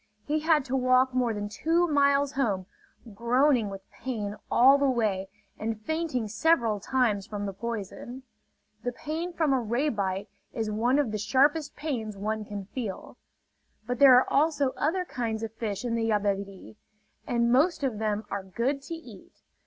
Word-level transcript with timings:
He 0.25 0.39
had 0.39 0.65
to 0.65 0.75
walk 0.75 1.13
more 1.13 1.31
than 1.31 1.47
two 1.47 1.87
miles 1.87 2.31
home, 2.31 2.65
groaning 3.13 3.69
with 3.69 3.87
pain 3.91 4.35
all 4.49 4.79
the 4.79 4.89
way 4.89 5.29
and 5.59 5.79
fainting 5.79 6.27
several 6.27 6.79
times 6.79 7.27
from 7.27 7.45
the 7.45 7.53
poison. 7.53 8.23
The 8.81 8.93
pain 8.93 9.31
from 9.31 9.53
a 9.53 9.59
ray 9.61 9.89
bite 9.89 10.27
is 10.53 10.71
one 10.71 10.97
of 10.97 11.11
the 11.11 11.19
sharpest 11.19 11.75
pains 11.75 12.17
one 12.17 12.45
can 12.45 12.65
feel. 12.65 13.15
But 13.85 13.99
there 13.99 14.15
are 14.17 14.27
also 14.27 14.71
other 14.71 15.05
kinds 15.05 15.43
of 15.43 15.53
fish 15.53 15.85
in 15.85 15.93
the 15.93 16.09
Yabebirì; 16.09 16.77
and 17.27 17.51
most 17.51 17.83
of 17.83 17.99
them 17.99 18.25
are 18.31 18.41
good 18.43 18.81
to 18.81 18.95
eat. 18.95 19.43